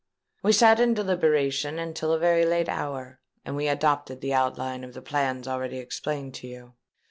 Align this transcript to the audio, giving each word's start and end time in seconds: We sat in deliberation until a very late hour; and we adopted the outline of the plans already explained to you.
We 0.41 0.51
sat 0.51 0.79
in 0.79 0.95
deliberation 0.95 1.77
until 1.77 2.11
a 2.11 2.17
very 2.17 2.43
late 2.43 2.67
hour; 2.67 3.19
and 3.45 3.55
we 3.55 3.67
adopted 3.67 4.19
the 4.19 4.33
outline 4.33 4.83
of 4.83 4.95
the 4.95 5.01
plans 5.03 5.47
already 5.47 5.77
explained 5.77 6.33
to 6.33 6.47
you. 6.47 6.73